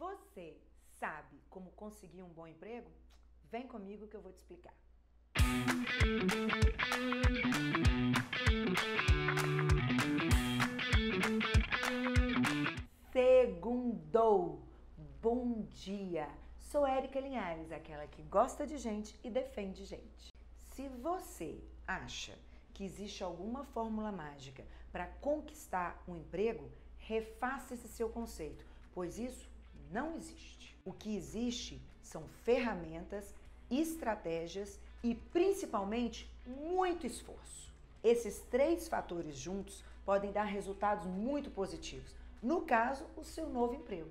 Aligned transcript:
Você 0.00 0.56
sabe 0.98 1.38
como 1.50 1.72
conseguir 1.72 2.22
um 2.22 2.28
bom 2.30 2.46
emprego? 2.46 2.90
Vem 3.50 3.66
comigo 3.66 4.08
que 4.08 4.16
eu 4.16 4.22
vou 4.22 4.32
te 4.32 4.38
explicar. 4.38 4.72
Segundou! 13.12 14.62
Bom 15.20 15.66
dia! 15.68 16.30
Sou 16.56 16.86
Érica 16.86 17.20
Linhares, 17.20 17.70
aquela 17.70 18.06
que 18.06 18.22
gosta 18.22 18.66
de 18.66 18.78
gente 18.78 19.20
e 19.22 19.28
defende 19.28 19.84
gente. 19.84 20.32
Se 20.72 20.88
você 20.88 21.62
acha 21.86 22.38
que 22.72 22.84
existe 22.84 23.22
alguma 23.22 23.64
fórmula 23.64 24.10
mágica 24.10 24.64
para 24.90 25.06
conquistar 25.06 26.02
um 26.08 26.16
emprego, 26.16 26.72
refaça 26.96 27.74
esse 27.74 27.88
seu 27.88 28.08
conceito, 28.08 28.64
pois 28.94 29.18
isso 29.18 29.49
não 29.90 30.16
existe. 30.16 30.76
O 30.84 30.92
que 30.92 31.16
existe 31.16 31.80
são 32.02 32.22
ferramentas, 32.44 33.34
estratégias 33.70 34.78
e 35.02 35.14
principalmente 35.14 36.30
muito 36.46 37.06
esforço. 37.06 37.72
Esses 38.02 38.40
três 38.50 38.88
fatores 38.88 39.36
juntos 39.36 39.84
podem 40.04 40.32
dar 40.32 40.44
resultados 40.44 41.06
muito 41.06 41.50
positivos. 41.50 42.14
No 42.42 42.62
caso, 42.62 43.06
o 43.16 43.22
seu 43.22 43.48
novo 43.48 43.74
emprego. 43.74 44.10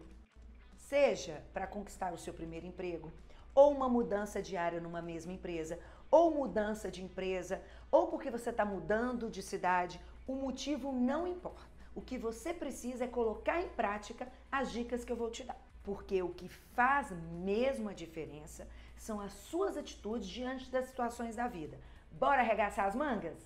Seja 0.77 1.43
para 1.53 1.67
conquistar 1.67 2.13
o 2.13 2.17
seu 2.17 2.33
primeiro 2.33 2.65
emprego, 2.65 3.11
ou 3.53 3.71
uma 3.71 3.89
mudança 3.89 4.41
diária 4.41 4.79
numa 4.79 5.01
mesma 5.01 5.33
empresa, 5.33 5.79
ou 6.11 6.33
mudança 6.33 6.89
de 6.89 7.03
empresa, 7.03 7.61
ou 7.91 8.07
porque 8.07 8.29
você 8.29 8.49
está 8.49 8.63
mudando 8.63 9.29
de 9.29 9.41
cidade, 9.41 9.99
o 10.27 10.33
motivo 10.33 10.91
não 10.91 11.27
importa. 11.27 11.69
O 11.95 12.01
que 12.01 12.17
você 12.17 12.53
precisa 12.53 13.05
é 13.05 13.07
colocar 13.07 13.61
em 13.61 13.69
prática 13.69 14.31
as 14.51 14.71
dicas 14.71 15.03
que 15.03 15.11
eu 15.11 15.17
vou 15.17 15.29
te 15.29 15.43
dar. 15.43 15.68
Porque 15.89 16.21
o 16.21 16.29
que 16.29 16.47
faz 16.47 17.09
mesmo 17.49 17.89
a 17.89 17.93
diferença 17.93 18.67
são 18.95 19.19
as 19.19 19.33
suas 19.33 19.75
atitudes 19.75 20.27
diante 20.27 20.69
das 20.69 20.85
situações 20.85 21.35
da 21.35 21.47
vida. 21.47 21.79
Bora 22.11 22.41
arregaçar 22.41 22.85
as 22.85 22.93
mangas? 22.93 23.39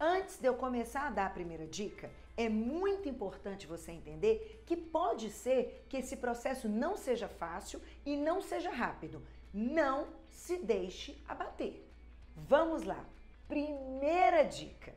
Antes 0.00 0.38
de 0.38 0.46
eu 0.46 0.54
começar 0.54 1.08
a 1.08 1.10
dar 1.10 1.26
a 1.26 1.36
primeira 1.38 1.66
dica, 1.66 2.10
é 2.38 2.48
muito 2.48 3.06
importante 3.06 3.66
você 3.66 3.92
entender 3.92 4.64
que 4.66 4.78
pode 4.78 5.28
ser 5.28 5.84
que 5.90 5.98
esse 5.98 6.16
processo 6.16 6.70
não 6.70 6.96
seja 6.96 7.28
fácil 7.28 7.82
e 8.06 8.16
não 8.16 8.40
seja 8.40 8.70
rápido. 8.70 9.22
Não 9.52 10.06
se 10.30 10.56
deixe 10.56 11.22
abater. 11.28 11.86
Vamos 12.34 12.82
lá. 12.82 13.04
Primeira 13.46 14.42
dica: 14.44 14.94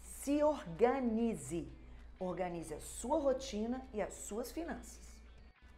se 0.00 0.40
organize. 0.44 1.66
Organize 2.16 2.72
a 2.74 2.80
sua 2.80 3.18
rotina 3.18 3.84
e 3.92 4.00
as 4.00 4.14
suas 4.14 4.52
finanças. 4.52 5.03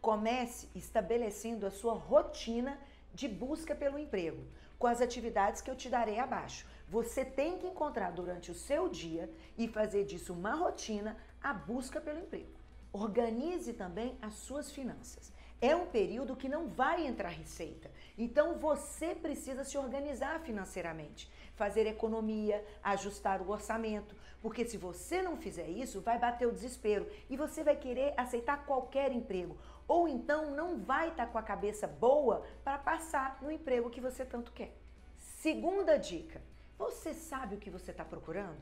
Comece 0.01 0.69
estabelecendo 0.75 1.67
a 1.67 1.71
sua 1.71 1.95
rotina 1.95 2.79
de 3.15 3.27
busca 3.27 3.75
pelo 3.75 3.99
emprego, 3.99 4.45
com 4.79 4.87
as 4.87 5.01
atividades 5.01 5.61
que 5.61 5.71
eu 5.71 5.77
te 5.77 5.89
darei 5.89 6.19
abaixo. 6.19 6.67
Você 6.89 7.25
tem 7.25 7.59
que 7.59 7.67
encontrar 7.67 8.13
durante 8.13 8.51
o 8.51 8.55
seu 8.55 8.89
dia 8.89 9.31
e 9.57 9.67
fazer 9.67 10.05
disso 10.05 10.33
uma 10.33 10.55
rotina 10.55 11.17
a 11.43 11.53
busca 11.53 12.01
pelo 12.01 12.21
emprego. 12.21 12.53
Organize 12.93 13.73
também 13.73 14.17
as 14.23 14.35
suas 14.35 14.71
finanças. 14.71 15.33
É 15.61 15.75
um 15.75 15.87
período 15.87 16.37
que 16.37 16.49
não 16.49 16.69
vai 16.69 17.07
entrar 17.07 17.31
receita. 17.31 17.91
Então 18.19 18.59
você 18.59 19.15
precisa 19.15 19.65
se 19.65 19.79
organizar 19.79 20.41
financeiramente, 20.41 21.31
fazer 21.55 21.87
economia, 21.87 22.63
ajustar 22.83 23.41
o 23.41 23.51
orçamento, 23.51 24.15
porque 24.43 24.67
se 24.67 24.77
você 24.77 25.23
não 25.23 25.37
fizer 25.37 25.69
isso, 25.69 26.03
vai 26.03 26.19
bater 26.19 26.47
o 26.47 26.53
desespero 26.53 27.07
e 27.31 27.37
você 27.37 27.65
vai 27.65 27.75
querer 27.75 28.13
aceitar 28.17 28.67
qualquer 28.67 29.11
emprego, 29.13 29.57
ou 29.87 30.09
então 30.09 30.51
não 30.51 30.79
vai 30.79 31.09
estar 31.09 31.27
com 31.27 31.39
a 31.39 31.43
cabeça 31.43 31.87
boa 31.87 32.45
para 32.65 32.79
passar 32.79 33.39
no 33.43 33.51
emprego 33.51 33.91
que 33.91 34.01
você 34.01 34.25
tanto 34.25 34.53
quer. 34.53 34.77
Segunda 35.17 35.99
dica: 35.99 36.41
você 36.79 37.15
sabe 37.15 37.57
o 37.57 37.59
que 37.59 37.71
você 37.71 37.91
está 37.91 38.05
procurando? 38.05 38.61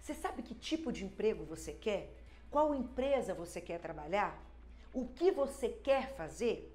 Você 0.00 0.14
sabe 0.14 0.42
que 0.42 0.54
tipo 0.54 0.92
de 0.92 1.04
emprego 1.04 1.44
você 1.44 1.72
quer? 1.72 2.14
Qual 2.50 2.74
empresa 2.74 3.34
você 3.34 3.60
quer 3.60 3.78
trabalhar? 3.78 4.48
o 4.92 5.06
que 5.06 5.30
você 5.30 5.68
quer 5.68 6.14
fazer, 6.14 6.74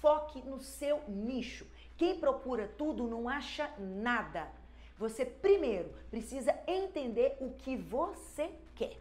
foque 0.00 0.42
no 0.42 0.60
seu 0.60 1.02
nicho. 1.08 1.66
Quem 1.96 2.18
procura 2.18 2.66
tudo 2.66 3.06
não 3.06 3.28
acha 3.28 3.72
nada. 3.78 4.48
Você 4.98 5.24
primeiro 5.24 5.92
precisa 6.10 6.56
entender 6.66 7.36
o 7.40 7.50
que 7.50 7.76
você 7.76 8.50
quer. 8.74 8.98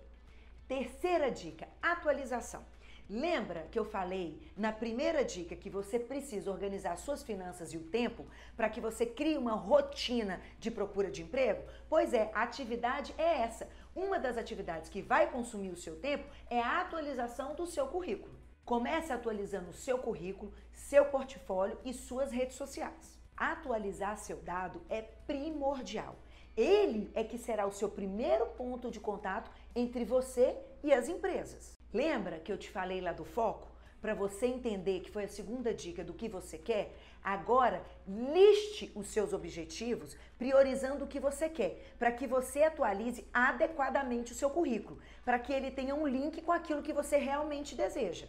Terceira 0.67 1.31
dica: 1.31 1.67
atualização. 1.81 2.63
Lembra 3.09 3.67
que 3.69 3.77
eu 3.77 3.83
falei 3.83 4.41
na 4.55 4.71
primeira 4.71 5.25
dica 5.25 5.55
que 5.55 5.69
você 5.69 5.99
precisa 5.99 6.49
organizar 6.49 6.95
suas 6.97 7.21
finanças 7.21 7.73
e 7.73 7.77
o 7.77 7.83
tempo 7.83 8.25
para 8.55 8.69
que 8.69 8.79
você 8.79 9.05
crie 9.05 9.37
uma 9.37 9.53
rotina 9.53 10.41
de 10.57 10.71
procura 10.71 11.11
de 11.11 11.21
emprego? 11.21 11.63
Pois 11.89 12.13
é, 12.13 12.31
a 12.33 12.43
atividade 12.43 13.13
é 13.17 13.41
essa. 13.41 13.67
Uma 13.93 14.17
das 14.17 14.37
atividades 14.37 14.89
que 14.89 15.01
vai 15.01 15.29
consumir 15.29 15.69
o 15.69 15.75
seu 15.75 15.99
tempo 15.99 16.25
é 16.49 16.61
a 16.61 16.79
atualização 16.79 17.55
do 17.55 17.67
seu 17.67 17.87
currículo. 17.87 18.39
Comece 18.63 19.11
atualizando 19.11 19.71
o 19.71 19.73
seu 19.73 19.99
currículo, 19.99 20.53
seu 20.71 21.05
portfólio 21.05 21.77
e 21.83 21.93
suas 21.93 22.31
redes 22.31 22.55
sociais. 22.55 23.19
Atualizar 23.35 24.17
seu 24.17 24.37
dado 24.37 24.81
é 24.89 25.01
primordial. 25.01 26.15
Ele 26.55 27.11
é 27.13 27.23
que 27.23 27.37
será 27.37 27.67
o 27.67 27.71
seu 27.73 27.89
primeiro 27.89 28.45
ponto 28.51 28.89
de 28.89 28.99
contato 28.99 29.51
entre 29.75 30.05
você 30.05 30.57
e 30.81 30.93
as 30.93 31.09
empresas. 31.09 31.82
Lembra 31.93 32.39
que 32.39 32.51
eu 32.51 32.57
te 32.57 32.69
falei 32.71 32.99
lá 33.01 33.13
do 33.13 33.23
foco? 33.23 33.67
Para 34.01 34.15
você 34.15 34.47
entender 34.47 35.01
que 35.01 35.11
foi 35.11 35.25
a 35.25 35.29
segunda 35.29 35.73
dica 35.73 36.03
do 36.03 36.13
que 36.13 36.27
você 36.27 36.57
quer, 36.57 36.93
agora 37.23 37.85
liste 38.07 38.91
os 38.95 39.07
seus 39.07 39.31
objetivos, 39.31 40.17
priorizando 40.37 41.05
o 41.05 41.07
que 41.07 41.19
você 41.19 41.47
quer, 41.47 41.93
para 41.99 42.11
que 42.11 42.27
você 42.27 42.63
atualize 42.63 43.25
adequadamente 43.31 44.33
o 44.33 44.35
seu 44.35 44.49
currículo, 44.49 44.99
para 45.23 45.39
que 45.39 45.53
ele 45.53 45.71
tenha 45.71 45.95
um 45.95 46.07
link 46.07 46.41
com 46.41 46.51
aquilo 46.51 46.81
que 46.81 46.91
você 46.91 47.15
realmente 47.15 47.75
deseja. 47.75 48.27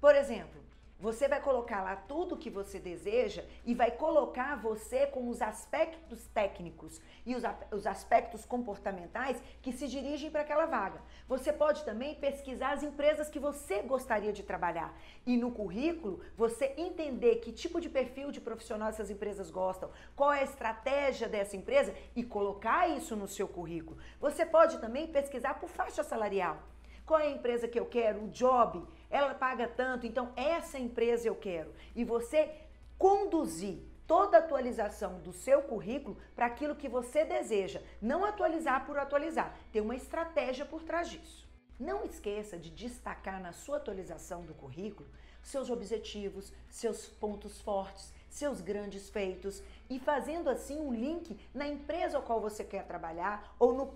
Por 0.00 0.14
exemplo, 0.14 0.60
você 1.00 1.26
vai 1.26 1.40
colocar 1.40 1.82
lá 1.82 1.96
tudo 1.96 2.34
o 2.34 2.38
que 2.38 2.50
você 2.50 2.78
deseja 2.78 3.42
e 3.64 3.74
vai 3.74 3.90
colocar 3.90 4.56
você 4.56 5.06
com 5.06 5.28
os 5.28 5.40
aspectos 5.40 6.26
técnicos 6.26 7.00
e 7.24 7.34
os, 7.34 7.42
os 7.72 7.86
aspectos 7.86 8.44
comportamentais 8.44 9.42
que 9.62 9.72
se 9.72 9.88
dirigem 9.88 10.30
para 10.30 10.42
aquela 10.42 10.66
vaga. 10.66 11.00
Você 11.26 11.52
pode 11.52 11.84
também 11.84 12.14
pesquisar 12.14 12.72
as 12.72 12.82
empresas 12.82 13.30
que 13.30 13.38
você 13.38 13.80
gostaria 13.80 14.32
de 14.32 14.42
trabalhar 14.42 14.94
e 15.26 15.36
no 15.36 15.50
currículo 15.50 16.20
você 16.36 16.74
entender 16.76 17.36
que 17.36 17.50
tipo 17.50 17.80
de 17.80 17.88
perfil 17.88 18.30
de 18.30 18.40
profissional 18.40 18.90
essas 18.90 19.10
empresas 19.10 19.50
gostam, 19.50 19.90
qual 20.14 20.32
é 20.32 20.40
a 20.40 20.44
estratégia 20.44 21.28
dessa 21.28 21.56
empresa 21.56 21.94
e 22.14 22.22
colocar 22.22 22.88
isso 22.88 23.16
no 23.16 23.26
seu 23.26 23.48
currículo. 23.48 23.98
Você 24.20 24.44
pode 24.44 24.78
também 24.78 25.06
pesquisar 25.06 25.54
por 25.54 25.70
faixa 25.70 26.04
salarial. 26.04 26.58
Qual 27.06 27.18
é 27.18 27.26
a 27.26 27.30
empresa 27.30 27.66
que 27.66 27.78
eu 27.78 27.86
quero? 27.86 28.24
O 28.24 28.28
job, 28.28 28.86
ela 29.10 29.34
paga 29.34 29.66
tanto, 29.66 30.06
então 30.06 30.32
essa 30.36 30.78
empresa 30.78 31.26
eu 31.28 31.34
quero. 31.34 31.74
E 31.94 32.04
você 32.04 32.54
conduzir 32.96 33.78
toda 34.06 34.38
a 34.38 34.40
atualização 34.40 35.20
do 35.20 35.32
seu 35.32 35.62
currículo 35.62 36.16
para 36.34 36.46
aquilo 36.46 36.76
que 36.76 36.88
você 36.88 37.24
deseja, 37.24 37.82
não 38.00 38.24
atualizar 38.24 38.86
por 38.86 38.98
atualizar, 38.98 39.56
ter 39.72 39.80
uma 39.80 39.96
estratégia 39.96 40.64
por 40.64 40.82
trás 40.82 41.08
disso. 41.08 41.48
Não 41.78 42.04
esqueça 42.04 42.58
de 42.58 42.70
destacar 42.70 43.40
na 43.40 43.52
sua 43.52 43.78
atualização 43.78 44.42
do 44.42 44.54
currículo 44.54 45.08
seus 45.42 45.70
objetivos, 45.70 46.52
seus 46.68 47.06
pontos 47.06 47.60
fortes, 47.60 48.12
seus 48.28 48.60
grandes 48.60 49.08
feitos 49.10 49.62
e 49.88 49.98
fazendo 49.98 50.48
assim 50.48 50.78
um 50.78 50.92
link 50.92 51.38
na 51.54 51.66
empresa 51.66 52.16
ao 52.16 52.22
qual 52.22 52.40
você 52.40 52.62
quer 52.62 52.84
trabalhar 52.86 53.54
ou 53.58 53.74
no 53.74 53.86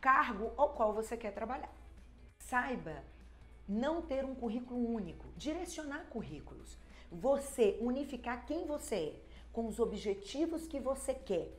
cargo 0.00 0.52
ao 0.56 0.70
qual 0.70 0.92
você 0.92 1.16
quer 1.16 1.32
trabalhar. 1.32 1.70
Saiba 2.38 3.02
não 3.68 4.02
ter 4.02 4.24
um 4.24 4.34
currículo 4.34 4.94
único, 4.94 5.26
direcionar 5.36 6.06
currículos. 6.10 6.78
Você 7.10 7.78
unificar 7.80 8.46
quem 8.46 8.66
você 8.66 8.94
é, 8.94 9.20
com 9.52 9.66
os 9.66 9.78
objetivos 9.78 10.66
que 10.66 10.78
você 10.78 11.14
quer, 11.14 11.50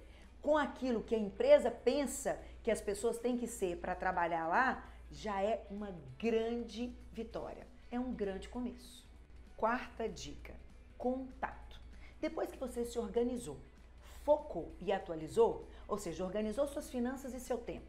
com 0.42 0.58
aquilo 0.58 1.04
que 1.04 1.16
a 1.16 1.20
empresa 1.20 1.72
pensa 1.72 2.40
que 2.64 2.72
as 2.72 2.82
pessoas 2.82 3.18
têm 3.18 3.38
que 3.38 3.48
ser 3.48 3.78
para 3.78 3.96
trabalhar 3.96 4.48
lá, 4.48 4.86
já 5.10 5.42
é 5.42 5.66
uma 5.70 5.96
grande 6.18 6.94
vitória. 7.12 7.66
É 7.90 8.00
um 8.00 8.14
grande 8.14 8.50
começo. 8.50 9.06
Quarta 9.56 10.08
dica: 10.08 10.54
contato. 10.98 11.82
Depois 12.20 12.52
que 12.52 12.58
você 12.58 12.84
se 12.86 13.00
organizou, 13.00 13.58
focou 14.24 14.76
e 14.82 14.92
atualizou, 14.92 15.68
ou 15.88 15.98
seja, 15.98 16.26
organizou 16.26 16.68
suas 16.68 16.90
finanças 16.90 17.34
e 17.34 17.40
seu 17.40 17.58
tempo, 17.58 17.88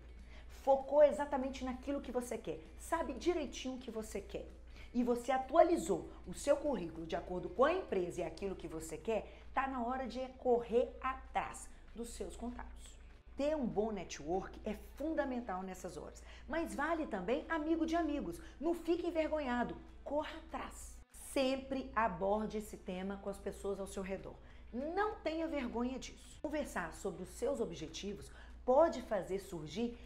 focou 0.68 1.02
exatamente 1.02 1.64
naquilo 1.64 2.02
que 2.02 2.12
você 2.12 2.36
quer, 2.36 2.60
sabe 2.78 3.14
direitinho 3.14 3.76
o 3.76 3.78
que 3.78 3.90
você 3.90 4.20
quer 4.20 4.46
e 4.92 5.02
você 5.02 5.32
atualizou 5.32 6.10
o 6.26 6.34
seu 6.34 6.58
currículo 6.58 7.06
de 7.06 7.16
acordo 7.16 7.48
com 7.48 7.64
a 7.64 7.72
empresa 7.72 8.20
e 8.20 8.24
aquilo 8.24 8.54
que 8.54 8.68
você 8.68 8.98
quer, 8.98 9.32
tá 9.54 9.66
na 9.66 9.82
hora 9.82 10.06
de 10.06 10.20
correr 10.36 10.94
atrás 11.00 11.70
dos 11.94 12.10
seus 12.10 12.36
contatos. 12.36 12.98
Ter 13.34 13.56
um 13.56 13.64
bom 13.64 13.90
network 13.92 14.60
é 14.62 14.74
fundamental 14.98 15.62
nessas 15.62 15.96
horas, 15.96 16.22
mas 16.46 16.74
vale 16.74 17.06
também 17.06 17.46
amigo 17.48 17.86
de 17.86 17.96
amigos. 17.96 18.38
Não 18.60 18.74
fique 18.74 19.06
envergonhado, 19.06 19.74
corra 20.04 20.36
atrás. 20.36 20.94
sempre 21.32 21.90
aborde 21.96 22.58
esse 22.58 22.76
tema 22.76 23.16
com 23.22 23.30
as 23.30 23.38
pessoas 23.38 23.80
ao 23.80 23.86
seu 23.86 24.02
redor. 24.02 24.34
Não 24.70 25.14
tenha 25.20 25.46
vergonha 25.46 25.98
disso. 25.98 26.38
Conversar 26.42 26.92
sobre 26.92 27.22
os 27.22 27.30
seus 27.30 27.58
objetivos 27.58 28.30
pode 28.66 29.00
fazer 29.00 29.38
surgir 29.38 29.96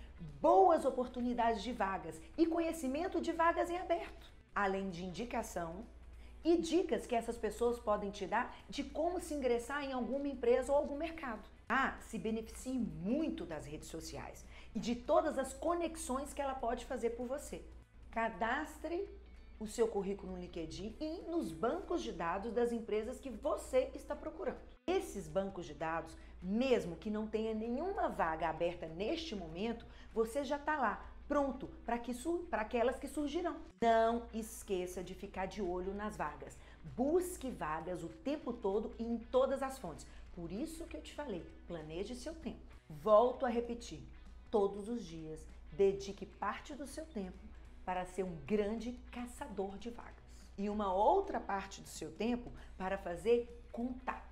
boas 0.40 0.84
oportunidades 0.84 1.62
de 1.62 1.72
vagas 1.72 2.20
e 2.36 2.46
conhecimento 2.46 3.20
de 3.20 3.32
vagas 3.32 3.70
em 3.70 3.78
aberto, 3.78 4.32
além 4.54 4.90
de 4.90 5.04
indicação 5.04 5.84
e 6.44 6.56
dicas 6.56 7.06
que 7.06 7.14
essas 7.14 7.36
pessoas 7.36 7.78
podem 7.78 8.10
te 8.10 8.26
dar 8.26 8.56
de 8.68 8.82
como 8.82 9.20
se 9.20 9.34
ingressar 9.34 9.84
em 9.84 9.92
alguma 9.92 10.28
empresa 10.28 10.72
ou 10.72 10.78
algum 10.78 10.96
mercado. 10.96 11.48
Ah, 11.68 11.96
se 12.00 12.18
beneficie 12.18 12.78
muito 12.78 13.44
das 13.44 13.64
redes 13.66 13.88
sociais 13.88 14.44
e 14.74 14.80
de 14.80 14.94
todas 14.94 15.38
as 15.38 15.52
conexões 15.52 16.34
que 16.34 16.42
ela 16.42 16.54
pode 16.54 16.84
fazer 16.84 17.10
por 17.10 17.26
você. 17.26 17.62
Cadastre 18.10 19.08
o 19.58 19.66
seu 19.66 19.86
currículo 19.86 20.32
no 20.32 20.38
LinkedIn 20.38 20.96
e 21.00 21.22
nos 21.30 21.52
bancos 21.52 22.02
de 22.02 22.12
dados 22.12 22.52
das 22.52 22.72
empresas 22.72 23.20
que 23.20 23.30
você 23.30 23.90
está 23.94 24.14
procurando. 24.16 24.71
Esses 24.96 25.26
bancos 25.26 25.64
de 25.64 25.74
dados, 25.74 26.16
mesmo 26.42 26.96
que 26.96 27.10
não 27.10 27.26
tenha 27.26 27.54
nenhuma 27.54 28.08
vaga 28.08 28.48
aberta 28.48 28.86
neste 28.86 29.34
momento, 29.34 29.86
você 30.12 30.44
já 30.44 30.56
está 30.56 30.76
lá 30.76 31.04
pronto 31.26 31.66
para 31.86 31.98
que 31.98 32.12
para 32.50 32.60
aquelas 32.60 32.98
que 32.98 33.08
surgirão. 33.08 33.56
Não 33.80 34.26
esqueça 34.34 35.02
de 35.02 35.14
ficar 35.14 35.46
de 35.46 35.62
olho 35.62 35.94
nas 35.94 36.14
vagas. 36.14 36.58
Busque 36.94 37.50
vagas 37.50 38.04
o 38.04 38.08
tempo 38.08 38.52
todo 38.52 38.92
e 38.98 39.04
em 39.04 39.16
todas 39.16 39.62
as 39.62 39.78
fontes. 39.78 40.06
Por 40.34 40.52
isso 40.52 40.84
que 40.86 40.96
eu 40.96 41.00
te 41.00 41.14
falei, 41.14 41.42
planeje 41.66 42.14
seu 42.14 42.34
tempo. 42.34 42.76
Volto 42.88 43.46
a 43.46 43.48
repetir, 43.48 44.02
todos 44.50 44.90
os 44.90 45.02
dias, 45.04 45.46
dedique 45.72 46.26
parte 46.26 46.74
do 46.74 46.86
seu 46.86 47.06
tempo 47.06 47.38
para 47.82 48.04
ser 48.04 48.24
um 48.24 48.36
grande 48.46 48.92
caçador 49.10 49.78
de 49.78 49.88
vagas. 49.88 50.12
E 50.58 50.68
uma 50.68 50.92
outra 50.92 51.40
parte 51.40 51.80
do 51.80 51.88
seu 51.88 52.12
tempo 52.12 52.52
para 52.76 52.98
fazer 52.98 53.62
contatos. 53.72 54.31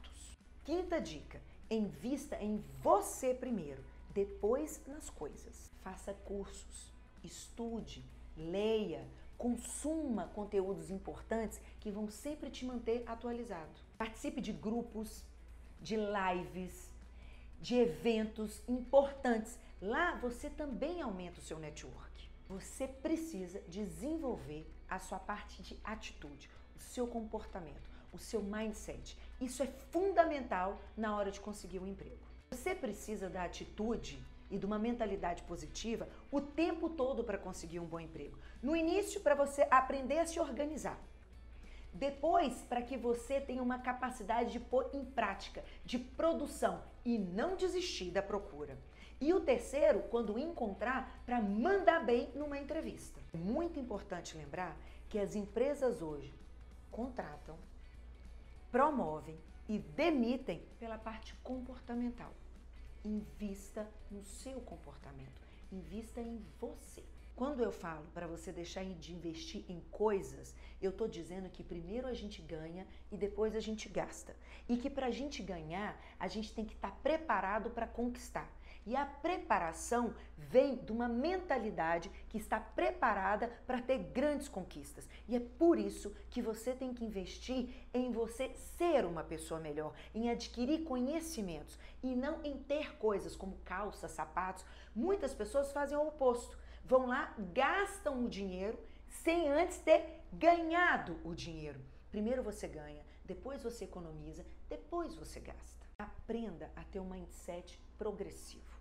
Quinta 0.65 1.01
dica: 1.01 1.41
invista 1.71 2.37
em 2.37 2.62
você 2.83 3.35
primeiro, 3.35 3.83
depois 4.12 4.81
nas 4.87 5.09
coisas. 5.09 5.71
Faça 5.83 6.12
cursos, 6.12 6.93
estude, 7.23 8.05
leia, 8.37 9.07
consuma 9.39 10.29
conteúdos 10.29 10.91
importantes 10.91 11.61
que 11.81 11.91
vão 11.91 12.11
sempre 12.11 12.51
te 12.51 12.65
manter 12.65 13.03
atualizado. 13.07 13.71
Participe 13.97 14.41
de 14.41 14.53
grupos, 14.53 15.25
de 15.81 15.97
lives, 15.97 16.91
de 17.61 17.77
eventos 17.77 18.63
importantes. 18.69 19.59
Lá 19.81 20.17
você 20.17 20.51
também 20.51 21.01
aumenta 21.01 21.41
o 21.41 21.43
seu 21.43 21.59
network. 21.59 22.29
Você 22.49 22.87
precisa 22.87 23.61
desenvolver 23.69 24.71
a 24.89 24.99
sua 24.99 25.19
parte 25.19 25.63
de 25.63 25.79
atitude, 25.85 26.51
o 26.77 26.81
seu 26.81 27.06
comportamento, 27.06 27.89
o 28.12 28.19
seu 28.19 28.43
mindset. 28.43 29.17
Isso 29.41 29.62
é 29.62 29.67
fundamental 29.91 30.81
na 30.97 31.17
hora 31.17 31.31
de 31.31 31.41
conseguir 31.41 31.79
um 31.79 31.87
emprego. 31.87 32.19
Você 32.51 32.75
precisa 32.75 33.29
da 33.29 33.45
atitude 33.45 34.23
e 34.51 34.59
de 34.59 34.67
uma 34.67 34.79
mentalidade 34.79 35.43
positiva 35.45 36.09
o 36.31 36.41
tempo 36.41 36.91
todo 36.91 37.23
para 37.23 37.39
conseguir 37.39 37.79
um 37.79 37.87
bom 37.87 38.01
emprego. 38.01 38.37
No 38.62 38.75
início, 38.75 39.21
para 39.21 39.35
você 39.35 39.67
aprender 39.71 40.19
a 40.19 40.27
se 40.27 40.41
organizar. 40.41 40.99
Depois, 41.93 42.62
para 42.69 42.83
que 42.83 42.97
você 42.97 43.41
tenha 43.41 43.62
uma 43.62 43.79
capacidade 43.79 44.53
de 44.53 44.61
pôr 44.61 44.89
em 44.93 45.05
prática, 45.05 45.65
de 45.85 45.99
produção 45.99 46.83
e 47.05 47.19
não 47.19 47.56
desistir 47.56 48.11
da 48.11 48.23
procura. 48.23 48.79
E 49.21 49.35
o 49.35 49.41
terceiro, 49.41 50.01
quando 50.11 50.39
encontrar, 50.39 51.23
para 51.27 51.43
mandar 51.43 52.05
bem 52.05 52.31
numa 52.35 52.59
entrevista. 52.59 53.21
É 53.35 53.37
muito 53.37 53.79
importante 53.79 54.37
lembrar 54.37 54.77
que 55.09 55.19
as 55.19 55.35
empresas 55.35 56.01
hoje 56.01 56.33
contratam, 56.91 57.56
promovem 58.70 59.38
e 59.69 59.78
demitem 59.78 60.62
pela 60.78 60.99
parte 60.99 61.34
comportamental. 61.43 62.32
Invista 63.05 63.88
no 64.11 64.25
seu 64.25 64.61
comportamento, 64.61 65.40
invista 65.72 66.20
em 66.20 66.44
você. 66.61 67.02
Quando 67.34 67.62
eu 67.62 67.72
falo 67.72 68.05
para 68.12 68.26
você 68.26 68.52
deixar 68.52 68.84
de 68.84 69.14
investir 69.14 69.64
em 69.67 69.81
coisas, 69.90 70.55
eu 70.82 70.90
estou 70.90 71.08
dizendo 71.08 71.49
que 71.49 71.64
primeiro 71.64 72.06
a 72.06 72.12
gente 72.12 72.43
ganha 72.43 72.87
e 73.11 73.17
depois 73.17 73.56
a 73.56 73.61
gente 73.61 73.88
gasta. 73.88 74.37
E 74.69 74.76
que 74.76 74.90
para 74.90 75.06
a 75.06 75.11
gente 75.11 75.43
ganhar, 75.43 75.99
a 76.19 76.28
gente 76.28 76.52
tem 76.52 76.67
que 76.67 76.75
estar 76.75 76.90
tá 76.90 76.96
preparado 77.02 77.70
para 77.70 77.87
conquistar. 77.87 78.46
E 78.87 78.96
a 78.96 79.05
preparação 79.05 80.14
vem 80.37 80.76
de 80.76 80.93
uma 80.93 81.08
mentalidade 81.08 82.11
que 82.28 82.38
está 82.38 82.58
preparada 82.58 83.49
para 83.67 83.82
ter 83.82 83.99
grandes 83.99 84.49
conquistas. 84.49 85.08
E 85.28 85.37
é 85.37 85.40
por 85.40 85.78
isso 85.78 86.14
que 86.31 86.43
você 86.43 86.72
tem 86.72 86.94
que 86.94 87.05
investir 87.05 87.69
em 87.93 88.11
você 88.11 88.52
ser 88.55 89.05
uma 89.05 89.22
pessoa 89.22 89.61
melhor, 89.61 89.94
em 90.14 90.31
adquirir 90.31 90.84
conhecimentos 90.84 91.78
e 92.02 92.14
não 92.14 92.43
em 92.43 92.56
ter 92.56 92.96
coisas 92.96 93.37
como 93.37 93.58
calças, 93.64 94.11
sapatos. 94.11 94.64
Muitas 94.94 95.34
pessoas 95.34 95.72
fazem 95.72 95.96
o 95.96 96.08
oposto 96.08 96.58
vão 96.90 97.06
lá, 97.06 97.32
gastam 97.52 98.25
o 98.25 98.28
dinheiro 98.28 98.76
sem 99.08 99.49
antes 99.49 99.78
ter 99.78 100.25
ganhado 100.32 101.19
o 101.25 101.34
dinheiro. 101.34 101.81
Primeiro 102.11 102.43
você 102.43 102.67
ganha, 102.67 103.05
depois 103.25 103.62
você 103.62 103.84
economiza, 103.84 104.44
depois 104.69 105.14
você 105.14 105.38
gasta. 105.38 105.80
Aprenda 106.00 106.73
a 106.75 106.82
ter 106.85 106.99
um 106.99 107.11
mindset 107.11 107.79
progressivo. 107.99 108.81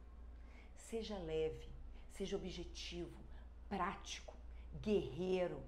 Seja 0.73 1.17
leve, 1.17 1.67
seja 2.13 2.37
objetivo, 2.37 3.19
prático, 3.67 4.33
guerreiro. 4.81 5.61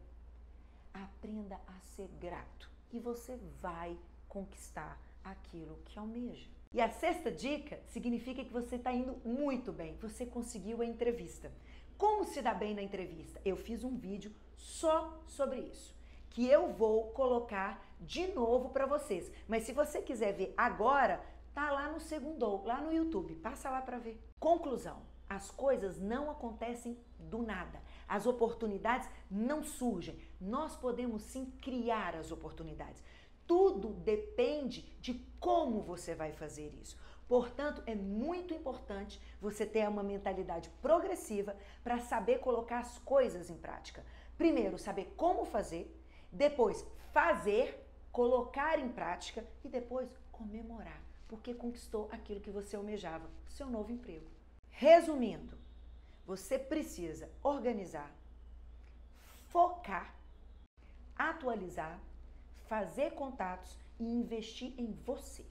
Aprenda 0.94 1.60
a 1.68 1.78
ser 1.94 2.08
grato 2.22 2.72
e 2.94 3.00
você 3.02 3.36
vai 3.62 3.98
conquistar 4.30 4.98
aquilo 5.22 5.76
que 5.84 6.00
almeja. 6.00 6.48
E 6.72 6.80
a 6.80 6.90
sexta 6.90 7.30
dica 7.30 7.82
significa 7.88 8.46
que 8.46 8.54
você 8.54 8.78
está 8.78 8.94
indo 8.94 9.18
muito 9.26 9.74
bem, 9.74 9.98
você 9.98 10.26
conseguiu 10.26 10.82
a 10.82 10.86
entrevista. 10.86 11.52
Como 11.98 12.24
se 12.24 12.42
dá 12.42 12.54
bem 12.54 12.74
na 12.74 12.82
entrevista? 12.82 13.42
Eu 13.44 13.58
fiz 13.58 13.84
um 13.84 13.98
vídeo 13.98 14.34
só 14.56 15.22
sobre 15.28 15.60
isso, 15.60 15.94
que 16.30 16.48
eu 16.48 16.72
vou 16.72 17.12
colocar 17.12 17.86
de 18.00 18.28
novo 18.28 18.70
para 18.70 18.86
vocês. 18.86 19.30
Mas 19.50 19.66
se 19.66 19.74
você 19.74 20.02
quiser 20.02 20.32
ver 20.32 20.54
agora, 20.56 21.22
tá 21.54 21.72
lá 21.72 21.92
no 21.92 22.00
segundo, 22.00 22.64
lá 22.64 22.82
no 22.82 22.92
YouTube. 22.92 23.36
Passa 23.36 23.70
lá 23.70 23.82
para 23.82 24.00
ver. 24.00 24.22
Conclusão: 24.40 25.02
as 25.30 25.50
coisas 25.50 26.00
não 26.00 26.30
acontecem 26.30 26.98
do 27.18 27.42
nada. 27.42 27.82
As 28.08 28.26
oportunidades 28.26 29.10
não 29.30 29.64
surgem. 29.64 30.20
Nós 30.40 30.76
podemos 30.76 31.24
sim 31.24 31.46
criar 31.62 32.16
as 32.16 32.32
oportunidades. 32.32 33.02
Tudo 33.48 33.90
depende 33.90 34.82
de 35.00 35.14
como 35.40 35.82
você 35.82 36.16
vai 36.16 36.32
fazer 36.32 36.74
isso. 36.82 36.98
Portanto, 37.28 37.82
é 37.86 37.96
muito 37.96 38.54
importante 38.54 39.22
você 39.40 39.66
ter 39.66 39.88
uma 39.88 40.04
mentalidade 40.04 40.70
progressiva 40.82 41.56
para 41.82 41.98
saber 42.00 42.40
colocar 42.40 42.80
as 42.80 42.98
coisas 43.00 43.50
em 43.50 43.56
prática. 43.56 44.06
Primeiro, 44.38 44.78
saber 44.78 45.14
como 45.16 45.46
fazer, 45.46 45.98
depois 46.30 46.86
fazer, 47.14 47.88
colocar 48.12 48.80
em 48.80 48.90
prática 48.90 49.46
e 49.64 49.70
depois 49.70 50.10
comemorar, 50.30 51.02
porque 51.32 51.54
conquistou 51.54 52.10
aquilo 52.12 52.42
que 52.42 52.52
você 52.52 52.76
almejava, 52.76 53.26
seu 53.48 53.70
novo 53.70 53.90
emprego. 53.90 54.30
Resumindo, 54.70 55.58
você 56.26 56.60
precisa 56.60 57.32
organizar, 57.42 58.14
focar, 59.48 60.14
atualizar, 61.16 61.98
fazer 62.66 63.12
contatos 63.12 63.78
e 63.98 64.04
investir 64.04 64.74
em 64.78 64.92
você. 64.92 65.46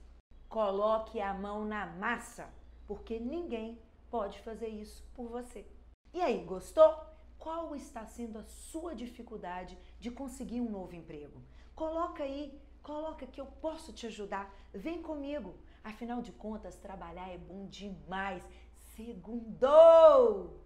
Coloque 0.47 1.19
a 1.19 1.33
mão 1.33 1.65
na 1.65 1.87
massa, 1.87 2.47
porque 2.85 3.19
ninguém 3.19 3.81
pode 4.11 4.39
fazer 4.41 4.67
isso 4.67 5.03
por 5.15 5.29
você. 5.29 5.65
E 6.13 6.21
aí, 6.21 6.43
gostou? 6.43 6.95
Qual 7.39 7.75
está 7.75 8.05
sendo 8.05 8.37
a 8.37 8.43
sua 8.43 8.93
dificuldade 8.93 9.75
de 9.99 10.11
conseguir 10.11 10.61
um 10.61 10.69
novo 10.69 10.95
emprego? 10.95 11.41
Coloca 11.73 12.23
aí, 12.23 12.61
coloca 12.83 13.25
que 13.25 13.41
eu 13.41 13.47
posso 13.47 13.91
te 13.91 14.05
ajudar. 14.05 14.53
Vem 14.71 15.01
comigo. 15.01 15.55
Afinal 15.83 16.21
de 16.21 16.31
contas, 16.31 16.75
trabalhar 16.75 17.29
é 17.29 17.37
bom 17.37 17.67
demais. 17.67 18.47
Segundou! 18.95 20.59